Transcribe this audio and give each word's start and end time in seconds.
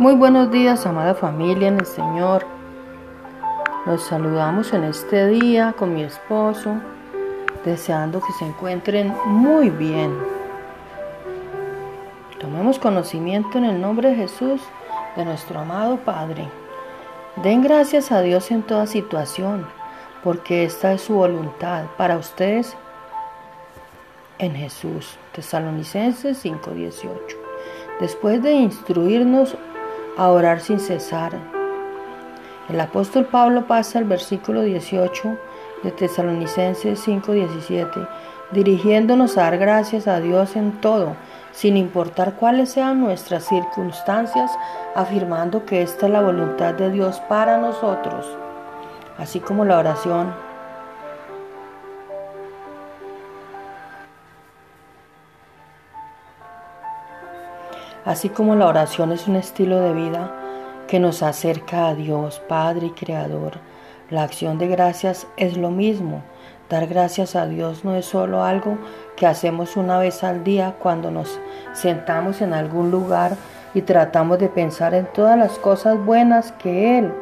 Muy 0.00 0.14
buenos 0.14 0.50
días, 0.50 0.86
amada 0.86 1.14
familia 1.14 1.68
en 1.68 1.78
el 1.78 1.84
Señor. 1.84 2.46
Los 3.84 4.02
saludamos 4.02 4.72
en 4.72 4.84
este 4.84 5.26
día 5.26 5.74
con 5.78 5.92
mi 5.94 6.02
esposo, 6.02 6.76
deseando 7.66 8.22
que 8.22 8.32
se 8.38 8.46
encuentren 8.46 9.14
muy 9.26 9.68
bien. 9.68 10.16
Tomemos 12.38 12.78
conocimiento 12.78 13.58
en 13.58 13.66
el 13.66 13.78
nombre 13.78 14.08
de 14.08 14.14
Jesús, 14.16 14.62
de 15.16 15.26
nuestro 15.26 15.60
amado 15.60 15.98
Padre. 15.98 16.48
Den 17.36 17.62
gracias 17.62 18.10
a 18.10 18.22
Dios 18.22 18.50
en 18.50 18.62
toda 18.62 18.86
situación, 18.86 19.66
porque 20.24 20.64
esta 20.64 20.94
es 20.94 21.02
su 21.02 21.12
voluntad 21.12 21.84
para 21.98 22.16
ustedes 22.16 22.74
en 24.38 24.54
Jesús. 24.54 25.18
Tesalonicenses 25.32 26.38
5:18. 26.42 27.36
Después 28.00 28.42
de 28.42 28.52
instruirnos 28.54 29.58
a 30.16 30.28
orar 30.28 30.60
sin 30.60 30.80
cesar. 30.80 31.32
El 32.68 32.80
apóstol 32.80 33.24
Pablo 33.26 33.66
pasa 33.66 33.98
al 33.98 34.04
versículo 34.04 34.62
18 34.62 35.36
de 35.82 35.90
Tesalonicenses 35.90 37.00
5:17, 37.00 38.06
dirigiéndonos 38.52 39.36
a 39.36 39.42
dar 39.42 39.58
gracias 39.58 40.06
a 40.06 40.20
Dios 40.20 40.56
en 40.56 40.80
todo, 40.80 41.16
sin 41.52 41.76
importar 41.76 42.34
cuáles 42.34 42.70
sean 42.70 43.00
nuestras 43.00 43.44
circunstancias, 43.44 44.52
afirmando 44.94 45.64
que 45.64 45.82
esta 45.82 46.06
es 46.06 46.12
la 46.12 46.20
voluntad 46.20 46.74
de 46.74 46.90
Dios 46.90 47.20
para 47.28 47.58
nosotros, 47.58 48.26
así 49.18 49.40
como 49.40 49.64
la 49.64 49.78
oración 49.78 50.49
así 58.04 58.28
como 58.28 58.56
la 58.56 58.66
oración 58.66 59.12
es 59.12 59.28
un 59.28 59.36
estilo 59.36 59.80
de 59.80 59.92
vida 59.92 60.32
que 60.86 60.98
nos 60.98 61.22
acerca 61.22 61.88
a 61.88 61.94
Dios, 61.94 62.40
Padre 62.48 62.88
y 62.88 62.90
Creador. 62.90 63.58
La 64.10 64.24
acción 64.24 64.58
de 64.58 64.66
gracias 64.66 65.26
es 65.36 65.56
lo 65.56 65.70
mismo. 65.70 66.22
Dar 66.68 66.86
gracias 66.86 67.36
a 67.36 67.46
Dios 67.46 67.84
no 67.84 67.94
es 67.94 68.06
solo 68.06 68.42
algo 68.42 68.78
que 69.16 69.26
hacemos 69.26 69.76
una 69.76 69.98
vez 69.98 70.24
al 70.24 70.44
día 70.44 70.76
cuando 70.78 71.10
nos 71.10 71.40
sentamos 71.72 72.40
en 72.42 72.52
algún 72.52 72.90
lugar 72.90 73.36
y 73.74 73.82
tratamos 73.82 74.38
de 74.38 74.48
pensar 74.48 74.94
en 74.94 75.06
todas 75.12 75.38
las 75.38 75.58
cosas 75.58 75.98
buenas 76.04 76.52
que 76.52 76.98
Él 76.98 77.12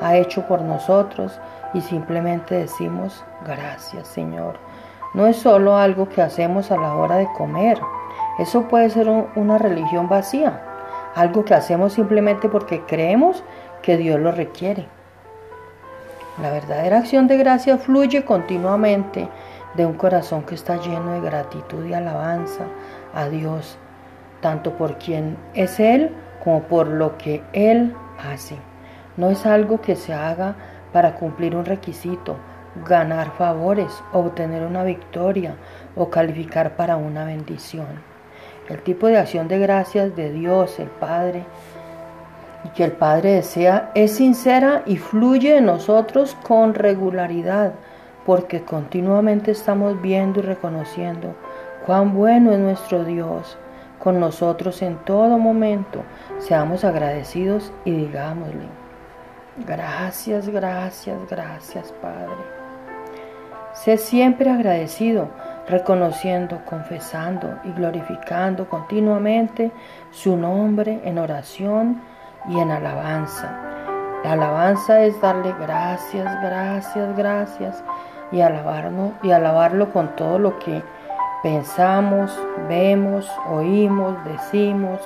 ha 0.00 0.16
hecho 0.16 0.46
por 0.46 0.62
nosotros 0.62 1.38
y 1.74 1.80
simplemente 1.80 2.54
decimos 2.54 3.24
gracias 3.46 4.08
Señor. 4.08 4.58
No 5.14 5.26
es 5.26 5.36
solo 5.36 5.76
algo 5.76 6.08
que 6.08 6.22
hacemos 6.22 6.70
a 6.70 6.76
la 6.76 6.94
hora 6.94 7.16
de 7.16 7.28
comer 7.36 7.78
eso 8.38 8.68
puede 8.68 8.88
ser 8.90 9.08
una 9.08 9.58
religión 9.58 10.08
vacía, 10.08 10.62
algo 11.14 11.44
que 11.44 11.54
hacemos 11.54 11.92
simplemente 11.92 12.48
porque 12.48 12.82
creemos 12.86 13.42
que 13.82 13.96
Dios 13.96 14.20
lo 14.20 14.30
requiere. 14.32 14.86
La 16.40 16.50
verdadera 16.52 16.98
acción 16.98 17.26
de 17.26 17.36
gracia 17.36 17.78
fluye 17.78 18.24
continuamente 18.24 19.28
de 19.74 19.86
un 19.86 19.94
corazón 19.94 20.42
que 20.42 20.54
está 20.54 20.76
lleno 20.76 21.12
de 21.12 21.20
gratitud 21.20 21.84
y 21.84 21.94
alabanza 21.94 22.64
a 23.12 23.28
Dios, 23.28 23.76
tanto 24.40 24.74
por 24.74 24.98
quien 24.98 25.36
es 25.54 25.80
Él 25.80 26.14
como 26.44 26.62
por 26.62 26.86
lo 26.86 27.18
que 27.18 27.42
Él 27.52 27.94
hace. 28.32 28.56
No 29.16 29.30
es 29.30 29.46
algo 29.46 29.80
que 29.80 29.96
se 29.96 30.14
haga 30.14 30.54
para 30.92 31.16
cumplir 31.16 31.56
un 31.56 31.64
requisito, 31.64 32.36
ganar 32.86 33.32
favores, 33.32 33.92
obtener 34.12 34.62
una 34.62 34.84
victoria 34.84 35.56
o 35.96 36.08
calificar 36.08 36.76
para 36.76 36.96
una 36.96 37.24
bendición. 37.24 37.86
El 38.68 38.82
tipo 38.82 39.06
de 39.06 39.16
acción 39.16 39.48
de 39.48 39.58
gracias 39.58 40.14
de 40.14 40.30
Dios, 40.30 40.78
el 40.78 40.88
Padre, 40.88 41.44
y 42.64 42.68
que 42.70 42.84
el 42.84 42.92
Padre 42.92 43.32
desea 43.32 43.90
es 43.94 44.16
sincera 44.16 44.82
y 44.84 44.96
fluye 44.98 45.56
en 45.56 45.66
nosotros 45.66 46.36
con 46.42 46.74
regularidad, 46.74 47.72
porque 48.26 48.62
continuamente 48.62 49.52
estamos 49.52 50.00
viendo 50.02 50.40
y 50.40 50.42
reconociendo 50.42 51.34
cuán 51.86 52.14
bueno 52.14 52.52
es 52.52 52.58
nuestro 52.58 53.04
Dios 53.04 53.56
con 53.98 54.20
nosotros 54.20 54.82
en 54.82 54.96
todo 54.98 55.38
momento. 55.38 56.02
Seamos 56.38 56.84
agradecidos 56.84 57.72
y 57.86 57.92
digámosle, 57.92 58.66
gracias, 59.66 60.48
gracias, 60.48 61.16
gracias 61.30 61.92
Padre. 62.02 62.36
Sé 63.72 63.96
siempre 63.96 64.50
agradecido 64.50 65.28
reconociendo, 65.68 66.60
confesando 66.64 67.58
y 67.64 67.72
glorificando 67.72 68.68
continuamente 68.68 69.70
su 70.10 70.36
nombre 70.36 71.00
en 71.04 71.18
oración 71.18 72.02
y 72.48 72.58
en 72.58 72.70
alabanza. 72.70 73.54
La 74.24 74.32
alabanza 74.32 75.02
es 75.02 75.20
darle 75.20 75.54
gracias, 75.60 76.42
gracias, 76.42 77.16
gracias 77.16 77.84
y 78.32 78.40
alabarlo, 78.40 79.12
y 79.22 79.30
alabarlo 79.30 79.92
con 79.92 80.16
todo 80.16 80.38
lo 80.38 80.58
que 80.58 80.82
pensamos, 81.42 82.36
vemos, 82.68 83.30
oímos, 83.48 84.16
decimos, 84.24 85.00